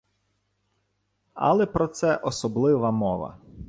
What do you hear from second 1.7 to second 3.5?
це особлива мова